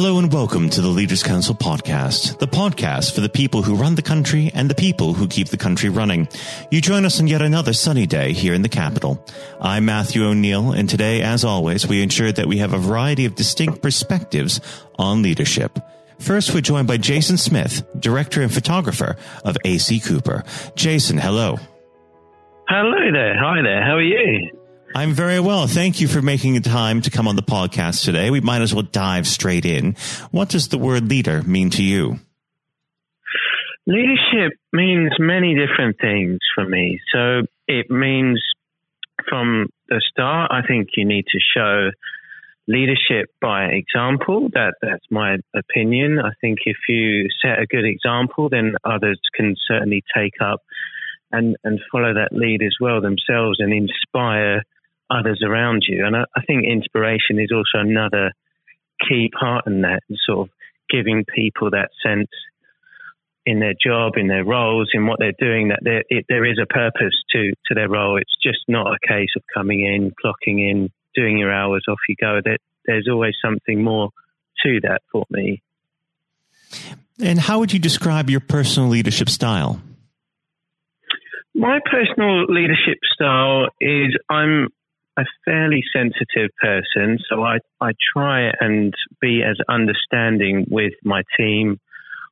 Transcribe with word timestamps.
Hello 0.00 0.20
and 0.20 0.32
welcome 0.32 0.70
to 0.70 0.80
the 0.80 0.86
Leaders 0.86 1.24
Council 1.24 1.56
podcast, 1.56 2.38
the 2.38 2.46
podcast 2.46 3.16
for 3.16 3.20
the 3.20 3.28
people 3.28 3.62
who 3.62 3.74
run 3.74 3.96
the 3.96 4.00
country 4.00 4.48
and 4.54 4.70
the 4.70 4.74
people 4.76 5.12
who 5.12 5.26
keep 5.26 5.48
the 5.48 5.56
country 5.56 5.88
running. 5.88 6.28
You 6.70 6.80
join 6.80 7.04
us 7.04 7.18
on 7.18 7.26
yet 7.26 7.42
another 7.42 7.72
sunny 7.72 8.06
day 8.06 8.32
here 8.32 8.54
in 8.54 8.62
the 8.62 8.68
capital. 8.68 9.26
I'm 9.60 9.86
Matthew 9.86 10.24
O'Neill, 10.24 10.70
and 10.70 10.88
today, 10.88 11.22
as 11.22 11.44
always, 11.44 11.84
we 11.84 12.00
ensure 12.00 12.30
that 12.30 12.46
we 12.46 12.58
have 12.58 12.74
a 12.74 12.78
variety 12.78 13.24
of 13.24 13.34
distinct 13.34 13.82
perspectives 13.82 14.60
on 15.00 15.22
leadership. 15.22 15.80
First, 16.20 16.54
we're 16.54 16.60
joined 16.60 16.86
by 16.86 16.98
Jason 16.98 17.36
Smith, 17.36 17.84
director 17.98 18.40
and 18.40 18.54
photographer 18.54 19.16
of 19.44 19.56
AC 19.64 19.98
Cooper. 19.98 20.44
Jason, 20.76 21.18
hello. 21.18 21.58
Hello 22.68 23.12
there. 23.12 23.36
Hi 23.36 23.62
there. 23.62 23.82
How 23.82 23.96
are 23.96 24.02
you? 24.02 24.57
I'm 24.94 25.12
very 25.12 25.38
well. 25.38 25.66
Thank 25.66 26.00
you 26.00 26.08
for 26.08 26.22
making 26.22 26.54
the 26.54 26.60
time 26.60 27.02
to 27.02 27.10
come 27.10 27.28
on 27.28 27.36
the 27.36 27.42
podcast 27.42 28.04
today. 28.04 28.30
We 28.30 28.40
might 28.40 28.62
as 28.62 28.74
well 28.74 28.82
dive 28.82 29.26
straight 29.26 29.64
in. 29.64 29.94
What 30.30 30.48
does 30.48 30.68
the 30.68 30.78
word 30.78 31.08
leader 31.08 31.42
mean 31.42 31.70
to 31.70 31.82
you? 31.82 32.18
Leadership 33.86 34.58
means 34.72 35.12
many 35.18 35.54
different 35.54 35.98
things 36.00 36.38
for 36.54 36.68
me. 36.68 37.00
So 37.12 37.42
it 37.66 37.90
means 37.90 38.42
from 39.28 39.68
the 39.88 40.02
start, 40.10 40.50
I 40.52 40.60
think 40.66 40.88
you 40.96 41.04
need 41.04 41.26
to 41.32 41.38
show 41.56 41.90
leadership 42.66 43.30
by 43.40 43.64
example. 43.64 44.48
That 44.52 44.74
that's 44.82 45.04
my 45.10 45.36
opinion. 45.54 46.18
I 46.18 46.30
think 46.40 46.60
if 46.66 46.76
you 46.88 47.28
set 47.42 47.58
a 47.60 47.66
good 47.66 47.84
example, 47.84 48.48
then 48.48 48.74
others 48.84 49.20
can 49.34 49.56
certainly 49.66 50.02
take 50.14 50.34
up 50.40 50.60
and 51.32 51.56
and 51.64 51.80
follow 51.90 52.14
that 52.14 52.32
lead 52.32 52.62
as 52.62 52.76
well 52.80 53.00
themselves 53.00 53.58
and 53.60 53.72
inspire 53.72 54.62
others 55.10 55.42
around 55.44 55.84
you. 55.88 56.04
And 56.06 56.16
I, 56.16 56.24
I 56.36 56.42
think 56.46 56.64
inspiration 56.64 57.38
is 57.38 57.50
also 57.52 57.84
another 57.84 58.32
key 59.08 59.30
part 59.38 59.66
in 59.66 59.82
that, 59.82 60.00
sort 60.26 60.48
of 60.48 60.54
giving 60.90 61.24
people 61.34 61.70
that 61.70 61.90
sense 62.02 62.28
in 63.46 63.60
their 63.60 63.74
job, 63.82 64.14
in 64.16 64.28
their 64.28 64.44
roles, 64.44 64.90
in 64.92 65.06
what 65.06 65.18
they're 65.18 65.32
doing, 65.38 65.68
that 65.68 65.80
there, 65.82 66.02
it, 66.08 66.26
there 66.28 66.44
is 66.44 66.58
a 66.62 66.66
purpose 66.66 67.14
to, 67.32 67.52
to 67.66 67.74
their 67.74 67.88
role. 67.88 68.18
It's 68.18 68.36
just 68.42 68.58
not 68.68 68.86
a 68.88 68.98
case 69.06 69.30
of 69.36 69.42
coming 69.54 69.80
in, 69.80 70.12
clocking 70.22 70.70
in, 70.70 70.90
doing 71.14 71.38
your 71.38 71.52
hours, 71.52 71.84
off 71.88 71.98
you 72.08 72.16
go. 72.20 72.40
That 72.44 72.58
there's 72.84 73.08
always 73.10 73.34
something 73.42 73.82
more 73.82 74.10
to 74.64 74.80
that 74.82 75.00
for 75.10 75.24
me. 75.30 75.62
And 77.20 77.38
how 77.38 77.58
would 77.60 77.72
you 77.72 77.78
describe 77.78 78.28
your 78.28 78.40
personal 78.40 78.88
leadership 78.88 79.28
style? 79.28 79.80
My 81.54 81.80
personal 81.90 82.44
leadership 82.44 82.98
style 83.14 83.68
is 83.80 84.16
I'm 84.28 84.68
a 85.18 85.24
fairly 85.44 85.82
sensitive 85.92 86.50
person, 86.62 87.18
so 87.28 87.42
I, 87.42 87.58
I 87.80 87.92
try 88.14 88.50
and 88.60 88.94
be 89.20 89.42
as 89.42 89.58
understanding 89.68 90.66
with 90.70 90.92
my 91.02 91.22
team, 91.36 91.80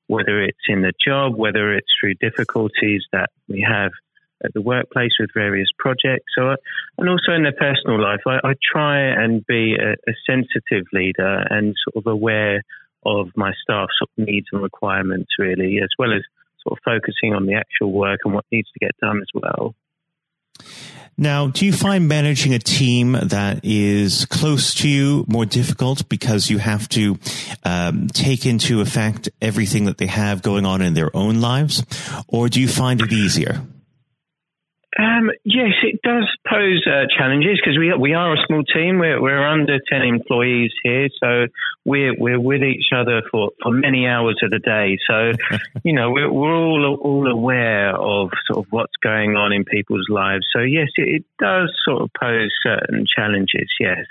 whether 0.06 0.40
it's 0.40 0.58
in 0.68 0.82
the 0.82 0.92
job, 1.04 1.34
whether 1.34 1.74
it's 1.74 1.88
through 2.00 2.14
difficulties 2.14 3.02
that 3.12 3.30
we 3.48 3.66
have 3.68 3.90
at 4.44 4.52
the 4.54 4.60
workplace 4.60 5.12
with 5.18 5.30
various 5.34 5.68
projects, 5.78 6.26
so 6.36 6.54
and 6.98 7.08
also 7.08 7.32
in 7.32 7.42
their 7.42 7.52
personal 7.58 8.00
life. 8.00 8.20
I, 8.26 8.36
I 8.44 8.52
try 8.72 9.00
and 9.00 9.44
be 9.46 9.74
a, 9.74 9.92
a, 9.92 10.14
sensitive 10.28 10.84
leader 10.92 11.44
and 11.50 11.74
sort 11.84 12.06
of 12.06 12.12
aware 12.12 12.62
of 13.04 13.28
my 13.34 13.52
staff's 13.62 13.94
sort 13.98 14.10
of 14.18 14.28
needs 14.28 14.46
and 14.52 14.62
requirements, 14.62 15.30
really, 15.38 15.78
as 15.82 15.88
well 15.98 16.12
as 16.12 16.22
sort 16.62 16.78
of 16.78 16.84
focusing 16.84 17.34
on 17.34 17.46
the 17.46 17.54
actual 17.54 17.92
work 17.92 18.20
and 18.24 18.34
what 18.34 18.44
needs 18.52 18.68
to 18.72 18.84
get 18.84 18.94
done 19.00 19.18
as 19.18 19.28
well. 19.34 19.74
Now, 21.18 21.46
do 21.46 21.64
you 21.64 21.72
find 21.72 22.08
managing 22.08 22.52
a 22.52 22.58
team 22.58 23.12
that 23.12 23.60
is 23.62 24.26
close 24.26 24.74
to 24.74 24.88
you 24.88 25.24
more 25.28 25.46
difficult 25.46 26.06
because 26.10 26.50
you 26.50 26.58
have 26.58 26.90
to 26.90 27.18
um, 27.64 28.08
take 28.08 28.44
into 28.44 28.82
effect 28.82 29.30
everything 29.40 29.86
that 29.86 29.96
they 29.96 30.08
have 30.08 30.42
going 30.42 30.66
on 30.66 30.82
in 30.82 30.92
their 30.92 31.14
own 31.16 31.40
lives, 31.40 31.82
or 32.28 32.50
do 32.50 32.60
you 32.60 32.68
find 32.68 33.00
it 33.00 33.12
easier? 33.12 33.62
Um, 34.98 35.30
yes, 35.44 35.72
it 35.82 36.00
does 36.02 36.24
pose 36.48 36.86
uh, 36.86 37.04
challenges 37.18 37.60
because 37.62 37.78
we 37.78 37.92
we 37.98 38.14
are 38.14 38.32
a 38.32 38.46
small 38.46 38.64
team. 38.64 38.98
We're 38.98 39.20
we're 39.20 39.46
under 39.46 39.78
ten 39.90 40.00
employees 40.02 40.72
here, 40.82 41.08
so 41.22 41.46
we're 41.84 42.14
we're 42.18 42.40
with 42.40 42.62
each 42.62 42.86
other 42.96 43.20
for, 43.30 43.50
for 43.62 43.72
many 43.72 44.06
hours 44.06 44.40
of 44.42 44.50
the 44.50 44.58
day. 44.58 44.98
So, 45.06 45.32
you 45.84 45.92
know, 45.92 46.10
we're 46.10 46.32
we're 46.32 46.54
all 46.54 46.98
all 47.02 47.30
aware 47.30 47.94
of 47.94 48.30
sort 48.50 48.66
of 48.66 48.72
what's 48.72 48.96
going 49.02 49.36
on 49.36 49.52
in 49.52 49.64
people's 49.64 50.06
lives. 50.08 50.46
So, 50.50 50.62
yes, 50.62 50.88
it, 50.96 51.16
it 51.16 51.24
does 51.38 51.70
sort 51.84 52.00
of 52.00 52.10
pose 52.18 52.52
certain 52.62 53.04
challenges. 53.06 53.68
Yes. 53.78 54.06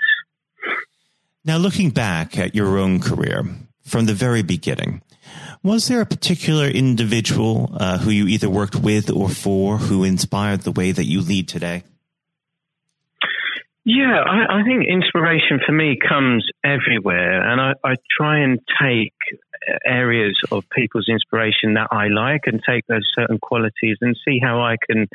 Now, 1.44 1.56
looking 1.56 1.90
back 1.90 2.38
at 2.38 2.54
your 2.54 2.78
own 2.78 3.00
career 3.00 3.44
from 3.84 4.06
the 4.06 4.14
very 4.14 4.42
beginning, 4.42 5.02
was 5.66 5.88
there 5.88 6.00
a 6.00 6.06
particular 6.06 6.66
individual 6.66 7.70
uh, 7.74 7.98
who 7.98 8.10
you 8.10 8.26
either 8.28 8.48
worked 8.48 8.76
with 8.76 9.10
or 9.10 9.28
for 9.28 9.78
who 9.78 10.04
inspired 10.04 10.60
the 10.60 10.72
way 10.72 10.92
that 10.92 11.04
you 11.04 11.20
lead 11.20 11.48
today? 11.48 11.82
Yeah, 13.84 14.20
I, 14.20 14.60
I 14.60 14.64
think 14.64 14.86
inspiration 14.88 15.60
for 15.64 15.72
me 15.72 15.96
comes 15.96 16.48
everywhere, 16.64 17.48
and 17.48 17.60
I, 17.60 17.72
I, 17.84 17.94
try 18.16 18.40
and 18.40 18.58
take 18.82 19.14
areas 19.84 20.36
of 20.50 20.64
people's 20.70 21.08
inspiration 21.08 21.74
that 21.74 21.88
I 21.90 22.08
like 22.08 22.42
and 22.46 22.60
take 22.68 22.86
those 22.86 23.08
certain 23.16 23.38
qualities 23.38 23.98
and 24.00 24.16
see 24.24 24.40
how 24.42 24.60
I 24.60 24.76
can 24.88 25.06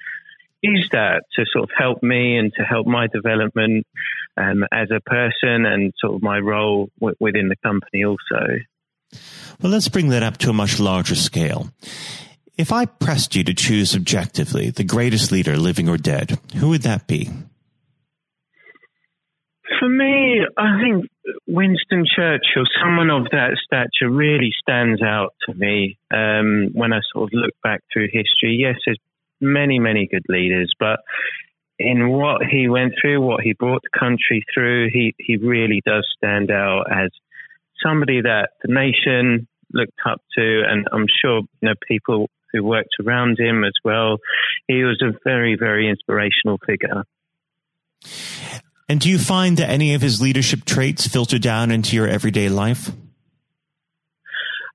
use 0.62 0.88
that 0.91 1.23
to 1.35 1.45
sort 1.51 1.63
of 1.63 1.69
help 1.78 2.03
me 2.03 2.38
and 2.38 2.53
to 2.53 2.63
help 2.63 2.88
my 2.88 3.07
development 3.07 3.85
um, 4.38 4.63
as 4.72 4.89
a 4.91 5.00
person 5.01 5.66
and 5.66 5.94
sort 6.00 6.16
of 6.16 6.22
my 6.22 6.39
role 6.39 6.89
w- 7.00 7.16
within 7.19 7.50
the 7.50 7.56
company 7.57 8.06
also. 8.06 8.57
Well, 9.61 9.72
let's 9.72 9.89
bring 9.89 10.09
that 10.09 10.23
up 10.23 10.38
to 10.39 10.49
a 10.49 10.53
much 10.53 10.79
larger 10.79 11.16
scale. 11.16 11.69
If 12.57 12.72
I 12.72 12.85
pressed 12.85 13.35
you 13.35 13.44
to 13.45 13.53
choose 13.53 13.95
objectively 13.95 14.69
the 14.69 14.83
greatest 14.83 15.31
leader, 15.31 15.57
living 15.57 15.89
or 15.89 15.97
dead, 15.97 16.39
who 16.55 16.69
would 16.69 16.83
that 16.83 17.07
be? 17.07 17.29
For 19.79 19.89
me, 19.89 20.41
I 20.57 20.79
think 20.81 21.05
Winston 21.47 22.05
Churchill, 22.16 22.66
someone 22.83 23.09
of 23.09 23.23
that 23.31 23.57
stature, 23.63 24.11
really 24.11 24.51
stands 24.61 25.01
out 25.01 25.33
to 25.47 25.55
me 25.55 25.97
um, 26.13 26.69
when 26.73 26.94
I 26.94 27.00
sort 27.13 27.29
of 27.29 27.33
look 27.33 27.53
back 27.63 27.81
through 27.91 28.09
history. 28.11 28.57
Yes, 28.59 28.75
there's 28.85 29.00
many, 29.39 29.79
many 29.79 30.07
good 30.07 30.25
leaders, 30.29 30.71
but 30.79 31.00
in 31.79 32.09
what 32.09 32.41
he 32.45 32.69
went 32.69 32.94
through, 33.01 33.21
what 33.21 33.41
he 33.41 33.53
brought 33.53 33.81
the 33.81 34.00
country 34.00 34.44
through, 34.53 34.89
he, 34.91 35.16
he 35.17 35.38
really 35.38 35.81
does 35.85 36.07
stand 36.16 36.51
out 36.51 36.85
as 36.91 37.09
somebody 37.84 38.22
that 38.22 38.50
the 38.64 38.74
nation 38.74 39.47
looked 39.74 40.00
up 40.06 40.22
to, 40.38 40.64
and 40.68 40.88
I'm 40.92 41.06
sure 41.22 41.42
you 41.62 41.69
know 41.69 41.74
people 41.88 42.30
who 42.52 42.64
worked 42.64 42.96
around 43.06 43.40
him 43.40 43.64
as 43.64 43.74
well. 43.84 44.18
He 44.68 44.84
was 44.84 45.02
a 45.02 45.18
very, 45.24 45.56
very 45.58 45.90
inspirational 45.90 46.59
figure. 46.66 47.03
And 48.90 49.00
do 49.00 49.09
you 49.09 49.18
find 49.18 49.58
that 49.58 49.69
any 49.69 49.94
of 49.94 50.02
his 50.02 50.22
leadership 50.22 50.66
traits 50.66 51.08
filter 51.08 51.40
down 51.40 51.72
into 51.72 51.96
your 51.96 52.08
everyday 52.08 52.50
life? 52.50 52.90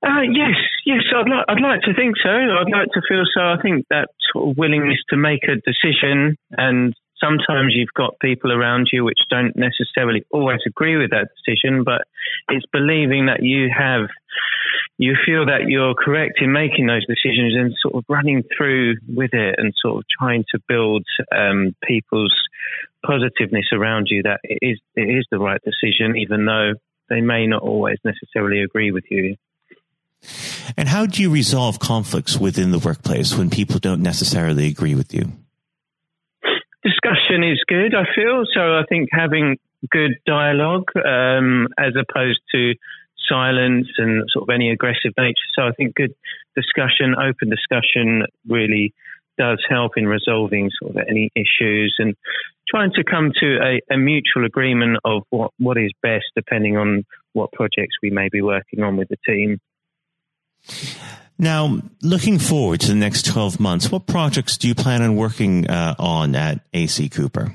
Uh, 0.01 0.21
yes, 0.31 0.55
yes, 0.85 1.01
I'd 1.15 1.29
like, 1.29 1.45
I'd 1.47 1.61
like 1.61 1.81
to 1.81 1.93
think 1.93 2.15
so. 2.23 2.29
I'd 2.29 2.71
like 2.71 2.87
to 2.93 3.01
feel 3.07 3.23
so. 3.35 3.41
I 3.41 3.57
think 3.61 3.85
that 3.89 4.09
sort 4.31 4.49
of 4.49 4.57
willingness 4.57 4.99
to 5.09 5.17
make 5.17 5.43
a 5.43 5.55
decision 5.55 6.37
and 6.51 6.93
sometimes 7.19 7.73
you've 7.75 7.93
got 7.95 8.19
people 8.19 8.51
around 8.51 8.89
you 8.91 9.03
which 9.03 9.19
don't 9.29 9.55
necessarily 9.55 10.25
always 10.31 10.59
agree 10.65 10.97
with 10.97 11.11
that 11.11 11.29
decision, 11.37 11.83
but 11.83 12.01
it's 12.49 12.65
believing 12.71 13.27
that 13.27 13.43
you 13.43 13.69
have, 13.75 14.09
you 14.97 15.15
feel 15.25 15.45
that 15.45 15.67
you're 15.67 15.95
correct 15.95 16.39
in 16.41 16.51
making 16.51 16.87
those 16.87 17.05
decisions 17.05 17.55
and 17.55 17.73
sort 17.81 17.95
of 17.95 18.03
running 18.09 18.43
through 18.55 18.95
with 19.07 19.33
it 19.33 19.55
and 19.57 19.73
sort 19.81 19.97
of 19.97 20.03
trying 20.19 20.43
to 20.51 20.59
build 20.67 21.05
um, 21.35 21.75
people's 21.87 22.35
positiveness 23.05 23.67
around 23.73 24.07
you 24.09 24.23
that 24.23 24.39
it 24.43 24.59
is, 24.61 24.79
it 24.95 25.09
is 25.09 25.25
the 25.31 25.39
right 25.39 25.61
decision, 25.63 26.17
even 26.17 26.45
though 26.45 26.73
they 27.09 27.21
may 27.21 27.47
not 27.47 27.61
always 27.61 27.97
necessarily 28.03 28.61
agree 28.61 28.91
with 28.91 29.05
you. 29.09 29.35
And 30.75 30.89
how 30.89 31.05
do 31.05 31.21
you 31.21 31.29
resolve 31.29 31.79
conflicts 31.79 32.37
within 32.37 32.71
the 32.71 32.79
workplace 32.79 33.37
when 33.37 33.49
people 33.49 33.79
don't 33.79 34.01
necessarily 34.01 34.67
agree 34.67 34.95
with 34.95 35.13
you? 35.13 35.31
Discussion 36.87 37.43
is 37.43 37.59
good, 37.67 37.93
I 37.93 38.05
feel. 38.15 38.43
So 38.53 38.77
I 38.77 38.83
think 38.87 39.09
having 39.11 39.57
good 39.91 40.17
dialogue 40.25 40.89
um, 40.95 41.67
as 41.77 41.93
opposed 41.99 42.39
to 42.53 42.73
silence 43.29 43.87
and 43.97 44.23
sort 44.31 44.43
of 44.43 44.53
any 44.53 44.71
aggressive 44.71 45.13
nature. 45.17 45.49
So 45.55 45.63
I 45.63 45.71
think 45.71 45.95
good 45.95 46.15
discussion, 46.55 47.15
open 47.15 47.49
discussion 47.49 48.23
really 48.47 48.93
does 49.37 49.63
help 49.69 49.97
in 49.97 50.07
resolving 50.07 50.71
sort 50.79 50.95
of 50.95 51.03
any 51.07 51.29
issues 51.35 51.95
and 51.99 52.15
trying 52.67 52.91
to 52.93 53.03
come 53.03 53.31
to 53.39 53.57
a, 53.61 53.93
a, 53.93 53.97
mutual 53.97 54.45
agreement 54.45 54.97
of 55.05 55.23
what, 55.29 55.51
what 55.59 55.77
is 55.77 55.91
best 56.01 56.25
depending 56.35 56.75
on 56.75 57.05
what 57.33 57.51
projects 57.51 57.95
we 58.01 58.09
may 58.09 58.29
be 58.29 58.41
working 58.41 58.81
on 58.81 58.97
with 58.97 59.09
the 59.09 59.17
team. 59.25 59.59
Now, 61.39 61.81
looking 62.01 62.39
forward 62.39 62.79
to 62.81 62.87
the 62.87 62.95
next 62.95 63.25
12 63.27 63.59
months, 63.59 63.91
what 63.91 64.07
projects 64.07 64.57
do 64.57 64.67
you 64.67 64.75
plan 64.75 65.01
on 65.01 65.15
working 65.15 65.67
uh, 65.67 65.95
on 65.99 66.35
at 66.35 66.61
AC 66.73 67.09
Cooper? 67.09 67.53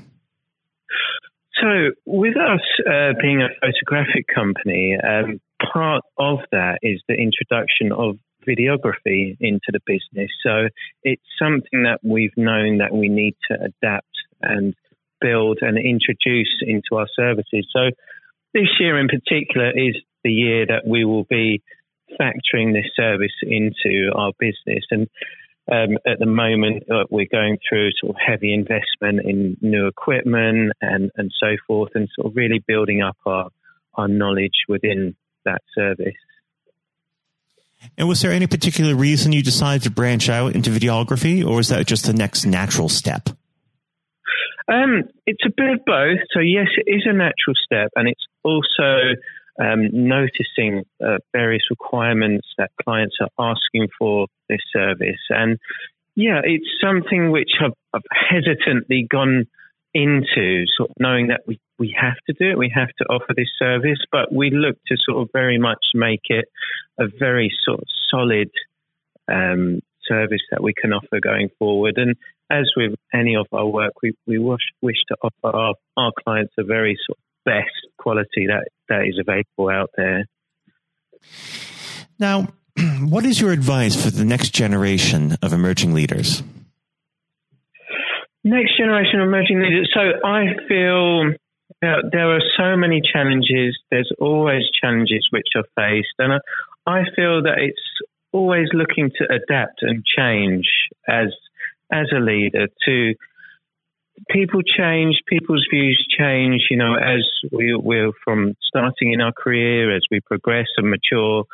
So, 1.61 1.91
with 2.05 2.35
us 2.37 2.61
uh, 2.87 3.13
being 3.21 3.41
a 3.41 3.49
photographic 3.61 4.25
company, 4.33 4.97
um, 5.01 5.39
part 5.73 6.03
of 6.17 6.39
that 6.51 6.79
is 6.81 7.01
the 7.07 7.15
introduction 7.15 7.91
of 7.91 8.17
videography 8.47 9.37
into 9.39 9.71
the 9.71 9.79
business. 9.85 10.29
So 10.45 10.67
it's 11.03 11.23
something 11.41 11.83
that 11.83 11.99
we've 12.03 12.35
known 12.37 12.79
that 12.79 12.93
we 12.93 13.09
need 13.09 13.35
to 13.49 13.55
adapt 13.55 14.11
and 14.41 14.73
build 15.21 15.59
and 15.61 15.77
introduce 15.77 16.61
into 16.61 16.95
our 16.97 17.07
services. 17.15 17.67
So 17.73 17.91
this 18.53 18.67
year 18.79 18.99
in 18.99 19.07
particular 19.07 19.69
is 19.69 19.95
the 20.23 20.31
year 20.31 20.65
that 20.67 20.85
we 20.87 21.05
will 21.05 21.25
be 21.29 21.61
factoring 22.19 22.73
this 22.73 22.89
service 22.95 23.33
into 23.41 24.11
our 24.15 24.31
business. 24.39 24.83
And 24.91 25.07
um, 25.71 25.97
at 26.05 26.19
the 26.19 26.25
moment, 26.25 26.83
uh, 26.91 27.05
we're 27.09 27.27
going 27.31 27.57
through 27.67 27.91
sort 27.99 28.15
of 28.15 28.21
heavy 28.25 28.53
investment 28.53 29.25
in 29.25 29.57
new 29.61 29.87
equipment 29.87 30.73
and, 30.81 31.11
and 31.15 31.31
so 31.39 31.55
forth, 31.67 31.91
and 31.95 32.09
sort 32.15 32.27
of 32.27 32.35
really 32.35 32.63
building 32.67 33.01
up 33.01 33.17
our, 33.25 33.49
our 33.95 34.07
knowledge 34.07 34.65
within 34.67 35.15
that 35.45 35.61
service. 35.73 36.13
And 37.97 38.07
was 38.07 38.21
there 38.21 38.31
any 38.31 38.47
particular 38.47 38.95
reason 38.95 39.31
you 39.31 39.43
decided 39.43 39.83
to 39.83 39.91
branch 39.91 40.29
out 40.29 40.55
into 40.55 40.69
videography, 40.69 41.45
or 41.45 41.59
is 41.59 41.69
that 41.69 41.85
just 41.85 42.05
the 42.05 42.13
next 42.13 42.45
natural 42.45 42.89
step? 42.89 43.29
Um, 44.67 45.03
it's 45.25 45.43
a 45.45 45.51
bit 45.55 45.69
of 45.69 45.79
both. 45.85 46.19
So, 46.33 46.39
yes, 46.39 46.67
it 46.77 46.89
is 46.89 47.03
a 47.05 47.13
natural 47.13 47.55
step, 47.65 47.89
and 47.95 48.07
it's 48.07 48.25
also 48.43 49.15
um, 49.59 49.89
noticing 49.91 50.83
uh, 51.03 51.17
various 51.31 51.63
requirements 51.69 52.47
that 52.57 52.71
clients 52.83 53.17
are 53.21 53.53
asking 53.53 53.87
for 53.97 54.27
this 54.49 54.61
service. 54.71 55.21
And 55.29 55.59
yeah, 56.15 56.41
it's 56.43 56.65
something 56.81 57.31
which 57.31 57.51
I've, 57.61 57.73
I've 57.93 58.01
hesitantly 58.11 59.07
gone 59.09 59.45
into, 59.93 60.65
sort 60.75 60.89
of 60.89 60.95
knowing 60.99 61.27
that 61.27 61.41
we, 61.45 61.59
we 61.77 61.95
have 61.99 62.17
to 62.27 62.33
do 62.33 62.51
it, 62.51 62.57
we 62.57 62.71
have 62.73 62.89
to 62.97 63.05
offer 63.05 63.33
this 63.35 63.49
service, 63.59 63.99
but 64.11 64.33
we 64.33 64.49
look 64.49 64.77
to 64.87 64.95
sort 64.97 65.21
of 65.21 65.29
very 65.33 65.59
much 65.59 65.83
make 65.93 66.21
it 66.25 66.45
a 66.99 67.05
very 67.19 67.51
sort 67.63 67.79
of 67.79 67.87
solid 68.09 68.49
um, 69.31 69.81
service 70.07 70.41
that 70.51 70.63
we 70.63 70.73
can 70.73 70.93
offer 70.93 71.19
going 71.21 71.49
forward. 71.59 71.97
And 71.97 72.15
as 72.49 72.71
with 72.75 72.95
any 73.13 73.35
of 73.35 73.47
our 73.51 73.67
work, 73.67 73.93
we, 74.01 74.13
we 74.27 74.39
wish, 74.39 74.61
wish 74.81 74.97
to 75.09 75.15
offer 75.21 75.55
our, 75.55 75.75
our 75.95 76.11
clients 76.23 76.53
a 76.57 76.63
very 76.63 76.97
sort 77.05 77.17
of 77.17 77.23
best 77.45 77.71
quality 77.97 78.47
that, 78.47 78.67
that 78.89 79.05
is 79.07 79.19
available 79.19 79.69
out 79.69 79.89
there. 79.97 80.25
Now, 82.19 82.47
what 83.01 83.25
is 83.25 83.39
your 83.39 83.51
advice 83.51 84.01
for 84.01 84.11
the 84.11 84.25
next 84.25 84.49
generation 84.49 85.37
of 85.41 85.53
emerging 85.53 85.93
leaders? 85.93 86.43
Next 88.43 88.77
generation 88.77 89.21
of 89.21 89.27
emerging 89.27 89.61
leaders. 89.61 89.89
So 89.93 90.01
I 90.27 90.47
feel 90.67 91.31
that 91.81 92.09
there 92.11 92.35
are 92.35 92.41
so 92.57 92.75
many 92.75 93.01
challenges. 93.01 93.77
There's 93.89 94.11
always 94.19 94.63
challenges 94.81 95.27
which 95.31 95.47
are 95.55 95.63
faced. 95.75 96.13
And 96.19 96.33
I, 96.33 96.39
I 96.85 97.03
feel 97.15 97.43
that 97.43 97.59
it's 97.59 97.79
always 98.31 98.67
looking 98.73 99.11
to 99.17 99.25
adapt 99.25 99.81
and 99.81 100.03
change 100.05 100.67
as 101.07 101.27
as 101.91 102.07
a 102.11 102.19
leader 102.19 102.67
to 102.85 103.13
people 104.29 104.61
change, 104.61 105.21
people's 105.27 105.65
views 105.71 106.05
change, 106.17 106.67
you 106.69 106.77
know, 106.77 106.95
as 106.95 107.27
we, 107.51 107.75
we're 107.75 108.11
from 108.23 108.55
starting 108.61 109.11
in 109.11 109.21
our 109.21 109.31
career, 109.31 109.95
as 109.95 110.03
we 110.11 110.19
progress 110.19 110.67
and 110.77 110.89
mature. 110.89 111.45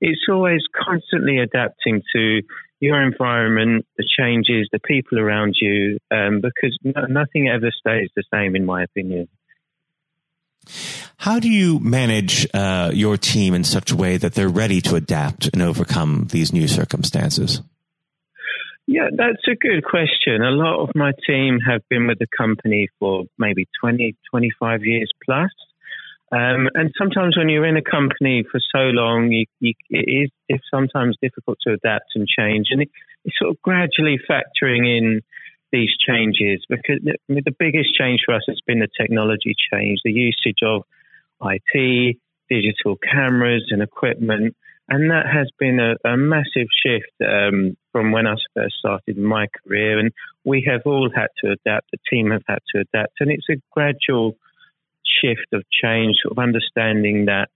It's 0.00 0.26
always 0.28 0.60
constantly 0.74 1.38
adapting 1.38 2.02
to 2.14 2.42
your 2.80 3.02
environment, 3.02 3.86
the 3.96 4.04
changes, 4.18 4.68
the 4.70 4.78
people 4.80 5.18
around 5.18 5.56
you, 5.60 5.98
um, 6.10 6.40
because 6.40 6.78
nothing 7.08 7.48
ever 7.48 7.70
stays 7.70 8.10
the 8.14 8.24
same, 8.32 8.54
in 8.54 8.64
my 8.64 8.82
opinion. 8.82 9.28
How 11.18 11.40
do 11.40 11.48
you 11.48 11.78
manage 11.80 12.46
uh, 12.52 12.90
your 12.92 13.16
team 13.16 13.54
in 13.54 13.64
such 13.64 13.90
a 13.90 13.96
way 13.96 14.16
that 14.18 14.34
they're 14.34 14.48
ready 14.48 14.80
to 14.82 14.96
adapt 14.96 15.48
and 15.52 15.62
overcome 15.62 16.28
these 16.30 16.52
new 16.52 16.68
circumstances? 16.68 17.62
Yeah, 18.86 19.08
that's 19.16 19.42
a 19.48 19.56
good 19.56 19.84
question. 19.84 20.42
A 20.42 20.50
lot 20.50 20.80
of 20.80 20.90
my 20.94 21.12
team 21.26 21.58
have 21.66 21.82
been 21.88 22.06
with 22.06 22.18
the 22.20 22.28
company 22.36 22.88
for 23.00 23.24
maybe 23.36 23.66
20, 23.80 24.14
25 24.30 24.84
years 24.84 25.10
plus. 25.24 25.50
Um, 26.32 26.68
and 26.74 26.92
sometimes 26.98 27.36
when 27.36 27.48
you're 27.48 27.66
in 27.66 27.76
a 27.76 27.82
company 27.82 28.44
for 28.50 28.60
so 28.60 28.90
long, 28.90 29.30
you, 29.30 29.46
you, 29.60 29.74
it 29.90 30.30
is 30.48 30.60
sometimes 30.72 31.16
difficult 31.20 31.58
to 31.66 31.72
adapt 31.72 32.12
and 32.14 32.26
change. 32.28 32.68
And 32.70 32.82
it, 32.82 32.90
it's 33.24 33.36
sort 33.38 33.50
of 33.50 33.62
gradually 33.62 34.18
factoring 34.28 34.86
in 34.86 35.22
these 35.72 35.90
changes 36.06 36.64
because 36.68 37.00
the, 37.02 37.16
the 37.28 37.54
biggest 37.58 37.94
change 37.94 38.20
for 38.24 38.34
us 38.34 38.42
has 38.46 38.60
been 38.66 38.78
the 38.78 38.88
technology 39.00 39.54
change, 39.72 40.00
the 40.04 40.12
usage 40.12 40.62
of 40.64 40.82
IT, 41.42 42.16
digital 42.48 42.96
cameras 42.96 43.66
and 43.70 43.82
equipment. 43.82 44.56
And 44.88 45.10
that 45.10 45.26
has 45.26 45.50
been 45.58 45.80
a, 45.80 45.96
a 46.08 46.16
massive 46.16 46.68
shift 46.84 47.12
um, 47.20 47.76
from 47.92 48.12
when 48.12 48.26
I 48.26 48.34
first 48.54 48.76
started 48.78 49.18
my 49.18 49.46
career. 49.62 49.98
And 49.98 50.12
we 50.44 50.64
have 50.70 50.82
all 50.86 51.10
had 51.14 51.28
to 51.42 51.52
adapt, 51.52 51.90
the 51.90 51.98
team 52.08 52.30
have 52.30 52.44
had 52.46 52.60
to 52.74 52.82
adapt. 52.82 53.14
And 53.20 53.30
it's 53.30 53.48
a 53.50 53.60
gradual 53.72 54.36
shift 55.20 55.48
of 55.52 55.64
change, 55.70 56.16
sort 56.22 56.32
of 56.32 56.42
understanding 56.42 57.26
that 57.26 57.48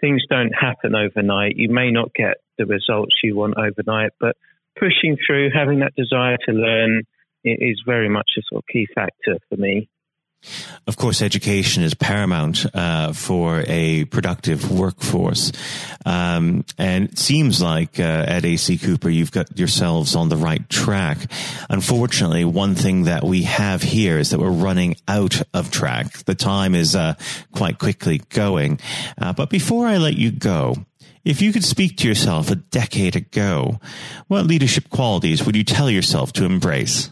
things 0.00 0.22
don't 0.30 0.52
happen 0.52 0.94
overnight. 0.94 1.56
You 1.56 1.70
may 1.70 1.90
not 1.90 2.14
get 2.14 2.36
the 2.56 2.66
results 2.66 3.16
you 3.22 3.36
want 3.36 3.54
overnight, 3.58 4.12
but 4.20 4.36
pushing 4.78 5.16
through, 5.26 5.50
having 5.52 5.80
that 5.80 5.94
desire 5.96 6.36
to 6.46 6.52
learn 6.52 7.02
is 7.44 7.82
very 7.86 8.08
much 8.08 8.30
a 8.38 8.42
sort 8.48 8.62
of 8.62 8.66
key 8.72 8.86
factor 8.94 9.38
for 9.48 9.56
me. 9.56 9.88
Of 10.86 10.96
course, 10.96 11.22
education 11.22 11.82
is 11.82 11.94
paramount 11.94 12.64
uh, 12.74 13.12
for 13.12 13.62
a 13.66 14.04
productive 14.06 14.70
workforce, 14.70 15.52
um, 16.06 16.64
and 16.78 17.10
it 17.10 17.18
seems 17.18 17.60
like 17.60 18.00
uh, 18.00 18.24
at 18.26 18.44
AC 18.44 18.78
Cooper 18.78 19.10
you've 19.10 19.32
got 19.32 19.58
yourselves 19.58 20.16
on 20.16 20.28
the 20.28 20.36
right 20.36 20.68
track. 20.68 21.18
Unfortunately, 21.68 22.44
one 22.44 22.74
thing 22.74 23.04
that 23.04 23.22
we 23.22 23.42
have 23.42 23.82
here 23.82 24.18
is 24.18 24.30
that 24.30 24.40
we're 24.40 24.50
running 24.50 24.96
out 25.06 25.42
of 25.52 25.70
track. 25.70 26.24
The 26.24 26.34
time 26.34 26.74
is 26.74 26.96
uh, 26.96 27.14
quite 27.52 27.78
quickly 27.78 28.22
going. 28.30 28.80
Uh, 29.20 29.32
but 29.32 29.50
before 29.50 29.86
I 29.86 29.98
let 29.98 30.16
you 30.16 30.30
go, 30.30 30.74
if 31.24 31.42
you 31.42 31.52
could 31.52 31.64
speak 31.64 31.98
to 31.98 32.08
yourself 32.08 32.50
a 32.50 32.56
decade 32.56 33.14
ago, 33.14 33.78
what 34.26 34.46
leadership 34.46 34.88
qualities 34.88 35.44
would 35.44 35.54
you 35.54 35.64
tell 35.64 35.90
yourself 35.90 36.32
to 36.34 36.44
embrace? 36.46 37.10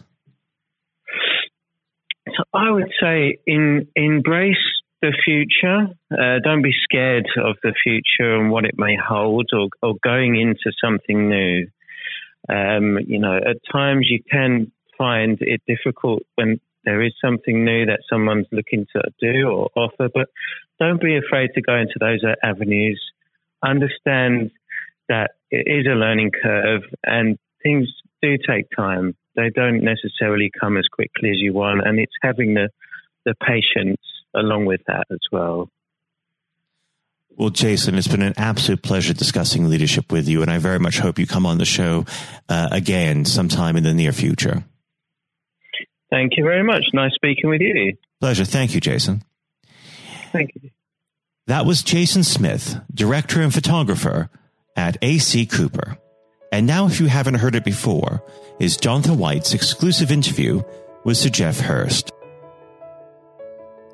I 2.53 2.71
would 2.71 2.91
say 3.01 3.37
in, 3.45 3.87
embrace 3.95 4.57
the 5.01 5.13
future. 5.23 5.87
Uh, 6.11 6.39
don't 6.43 6.61
be 6.61 6.73
scared 6.83 7.27
of 7.37 7.57
the 7.63 7.73
future 7.83 8.35
and 8.35 8.51
what 8.51 8.65
it 8.65 8.75
may 8.77 8.97
hold 8.97 9.49
or, 9.53 9.69
or 9.81 9.95
going 10.03 10.39
into 10.39 10.71
something 10.83 11.29
new. 11.29 11.67
Um, 12.49 12.97
you 13.05 13.19
know, 13.19 13.37
at 13.37 13.57
times 13.71 14.07
you 14.09 14.19
can 14.29 14.71
find 14.97 15.37
it 15.41 15.61
difficult 15.67 16.23
when 16.35 16.59
there 16.85 17.01
is 17.03 17.13
something 17.23 17.63
new 17.63 17.85
that 17.85 18.01
someone's 18.09 18.47
looking 18.51 18.87
to 18.95 19.03
do 19.19 19.47
or 19.47 19.69
offer, 19.75 20.09
but 20.13 20.29
don't 20.79 21.01
be 21.01 21.17
afraid 21.17 21.51
to 21.53 21.61
go 21.61 21.75
into 21.75 21.99
those 21.99 22.23
avenues. 22.43 23.01
Understand 23.63 24.51
that 25.07 25.31
it 25.51 25.67
is 25.67 25.85
a 25.85 25.95
learning 25.95 26.31
curve 26.41 26.83
and 27.03 27.37
things 27.61 27.87
do 28.21 28.37
take 28.37 28.65
time 28.75 29.15
they 29.39 29.49
don't 29.49 29.83
necessarily 29.83 30.51
come 30.59 30.77
as 30.77 30.85
quickly 30.91 31.29
as 31.29 31.37
you 31.39 31.53
want, 31.53 31.81
and 31.85 31.99
it's 31.99 32.13
having 32.21 32.53
the 32.53 32.69
the 33.25 33.35
patience 33.45 34.01
along 34.35 34.65
with 34.65 34.81
that 34.87 35.05
as 35.11 35.19
well. 35.31 35.69
Well, 37.37 37.49
Jason, 37.49 37.95
it's 37.95 38.07
been 38.07 38.21
an 38.21 38.33
absolute 38.35 38.81
pleasure 38.81 39.13
discussing 39.13 39.69
leadership 39.69 40.11
with 40.11 40.27
you, 40.27 40.41
and 40.41 40.51
I 40.51 40.57
very 40.57 40.79
much 40.79 40.99
hope 40.99 41.17
you 41.17 41.25
come 41.25 41.45
on 41.45 41.57
the 41.57 41.65
show 41.65 42.05
uh, 42.49 42.67
again 42.71 43.23
sometime 43.23 43.77
in 43.77 43.83
the 43.83 43.93
near 43.93 44.11
future. 44.11 44.65
Thank 46.09 46.33
you 46.35 46.43
very 46.43 46.63
much. 46.63 46.85
Nice 46.93 47.13
speaking 47.13 47.49
with 47.49 47.61
you. 47.61 47.95
Pleasure. 48.19 48.43
Thank 48.43 48.73
you, 48.73 48.81
Jason. 48.81 49.23
Thank 50.31 50.51
you. 50.61 50.71
That 51.47 51.65
was 51.65 51.81
Jason 51.81 52.23
Smith, 52.23 52.79
director 52.93 53.41
and 53.41 53.53
photographer 53.53 54.29
at 54.75 54.97
AC 55.01 55.45
Cooper. 55.45 55.97
And 56.51 56.67
now, 56.67 56.87
if 56.87 56.99
you 56.99 57.07
haven't 57.07 57.35
heard 57.35 57.55
it 57.55 57.63
before, 57.63 58.23
is 58.59 58.75
Jonathan 58.75 59.17
White's 59.17 59.53
exclusive 59.53 60.11
interview 60.11 60.61
with 61.05 61.15
Sir 61.15 61.29
Geoff 61.29 61.61
Hurst. 61.61 62.11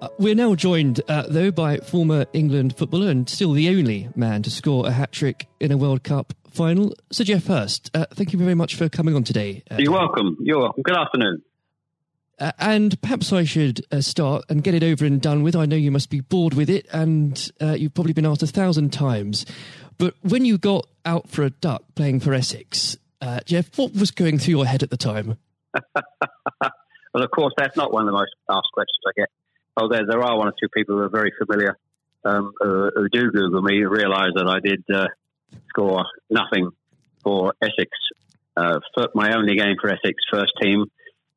Uh, 0.02 0.08
we're 0.18 0.36
now 0.36 0.56
joined, 0.56 1.02
uh, 1.08 1.24
though, 1.30 1.52
by 1.52 1.78
former 1.78 2.26
England 2.34 2.76
footballer 2.76 3.10
and 3.10 3.30
still 3.30 3.54
the 3.54 3.70
only 3.70 4.10
man 4.16 4.42
to 4.42 4.50
score 4.50 4.88
a 4.88 4.92
hat 4.92 5.12
trick 5.12 5.48
in 5.60 5.72
a 5.72 5.78
World 5.78 6.04
Cup 6.04 6.34
final, 6.50 6.94
Sir 7.12 7.24
Geoff 7.24 7.46
Hurst. 7.46 7.92
Uh, 7.94 8.06
thank 8.14 8.34
you 8.34 8.40
very 8.40 8.56
much 8.56 8.76
for 8.76 8.90
coming 8.90 9.16
on 9.16 9.24
today. 9.24 9.64
Uh, 9.70 9.76
You're 9.78 9.94
welcome. 9.94 10.36
You're 10.42 10.60
welcome. 10.60 10.82
Good 10.82 10.98
afternoon. 10.98 11.44
Uh, 12.40 12.52
and 12.58 13.00
perhaps 13.02 13.32
I 13.32 13.44
should 13.44 13.86
uh, 13.92 14.02
start 14.02 14.46
and 14.50 14.64
get 14.64 14.74
it 14.74 14.84
over 14.84 15.06
and 15.06 15.22
done 15.22 15.44
with. 15.44 15.56
I 15.56 15.66
know 15.66 15.78
you 15.78 15.92
must 15.92 16.10
be 16.10 16.22
bored 16.22 16.56
with 16.56 16.70
it, 16.72 16.88
and 16.92 17.52
you've 17.62 17.94
probably 17.94 18.14
been 18.14 18.26
asked 18.26 18.44
a 18.44 18.48
thousand 18.48 18.92
times. 18.92 19.46
But 19.98 20.16
when 20.22 20.44
you 20.44 20.58
got 20.58 20.88
out 21.06 21.30
for 21.30 21.44
a 21.44 21.52
duck 21.52 21.84
playing 21.96 22.20
for 22.20 22.34
Essex, 22.34 22.98
uh, 23.26 23.40
Geoff, 23.46 23.78
what 23.78 23.94
was 23.94 24.12
going 24.12 24.38
through 24.38 24.56
your 24.56 24.66
head 24.66 24.84
at 24.84 24.90
the 24.90 24.98
time? 24.98 25.38
well, 25.74 27.24
of 27.24 27.32
course, 27.32 27.54
that's 27.58 27.76
not 27.76 27.92
one 27.92 28.04
of 28.04 28.08
the 28.08 28.14
most 28.14 28.32
asked 28.50 28.70
questions 28.74 29.00
I 29.08 29.12
get. 29.16 29.30
Oh, 29.78 29.90
there, 29.90 30.22
are 30.22 30.38
one 30.38 30.48
or 30.48 30.54
two 30.60 30.70
people 30.70 30.96
who 30.96 31.02
are 31.02 31.10
very 31.10 31.34
familiar 31.38 31.78
um, 32.24 32.54
who, 32.60 33.10
do 33.12 33.32
Google 33.32 33.62
me 33.62 33.84
realise 33.84 34.32
that 34.36 34.48
I 34.48 34.60
did 34.60 34.84
uh, 34.94 35.08
score 35.70 36.06
nothing 36.30 36.70
for 37.24 37.54
Essex, 37.62 37.90
uh, 38.56 38.80
my 39.14 39.36
only 39.36 39.56
game 39.56 39.76
for 39.82 39.90
Essex 39.90 40.16
first 40.32 40.54
team 40.62 40.86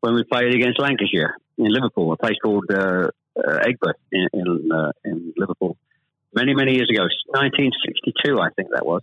when 0.00 0.14
we 0.14 0.24
played 0.24 0.54
against 0.54 0.80
Lancashire 0.80 1.36
in 1.56 1.72
Liverpool, 1.72 2.12
a 2.12 2.16
place 2.16 2.36
called 2.42 2.66
uh, 2.70 3.08
uh 3.36 3.58
Aigburth 3.64 3.94
in 4.12 4.28
in, 4.32 4.70
uh, 4.72 4.92
in, 5.04 5.32
Liverpool, 5.36 5.76
many 6.34 6.54
many 6.54 6.74
years 6.74 6.88
ago, 6.90 7.02
1962, 7.28 8.40
I 8.40 8.50
think 8.56 8.70
that 8.72 8.86
was. 8.86 9.02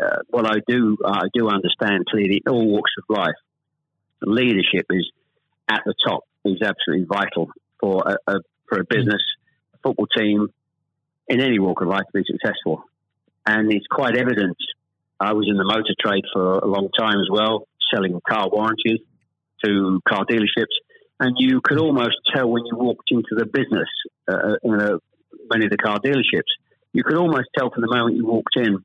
uh, 0.00 0.18
what 0.28 0.46
I 0.46 0.60
do, 0.66 0.96
I 1.04 1.26
do 1.34 1.48
understand 1.48 2.06
clearly 2.06 2.42
all 2.48 2.66
walks 2.66 2.92
of 2.98 3.04
life, 3.08 3.34
leadership 4.22 4.86
is 4.90 5.10
at 5.68 5.82
the 5.84 5.94
top 6.06 6.24
is 6.44 6.60
absolutely 6.62 7.06
vital 7.06 7.48
for 7.80 8.02
a, 8.06 8.32
a 8.32 8.40
for 8.68 8.80
a 8.80 8.84
business, 8.84 9.22
a 9.74 9.78
football 9.82 10.06
team, 10.06 10.48
in 11.28 11.40
any 11.40 11.58
walk 11.58 11.80
of 11.82 11.88
life 11.88 12.04
to 12.12 12.22
be 12.22 12.24
successful. 12.26 12.84
And 13.46 13.72
it's 13.72 13.86
quite 13.90 14.16
evident. 14.16 14.56
I 15.20 15.32
was 15.32 15.46
in 15.48 15.56
the 15.56 15.64
motor 15.64 15.94
trade 16.00 16.24
for 16.32 16.58
a 16.58 16.66
long 16.66 16.88
time 16.98 17.20
as 17.20 17.28
well, 17.30 17.66
selling 17.92 18.20
car 18.28 18.48
warranties 18.50 19.00
to 19.64 20.00
car 20.08 20.24
dealerships, 20.24 20.74
and 21.20 21.36
you 21.38 21.60
could 21.62 21.78
almost 21.78 22.16
tell 22.34 22.48
when 22.48 22.64
you 22.66 22.76
walked 22.76 23.10
into 23.10 23.34
the 23.36 23.46
business 23.46 23.88
uh, 24.28 24.56
in 24.62 24.74
a, 24.74 24.98
many 25.48 25.66
of 25.66 25.70
the 25.70 25.76
car 25.76 25.98
dealerships. 26.00 26.50
You 26.92 27.04
could 27.04 27.16
almost 27.16 27.48
tell 27.56 27.70
from 27.70 27.82
the 27.82 27.88
moment 27.88 28.16
you 28.16 28.26
walked 28.26 28.56
in 28.56 28.84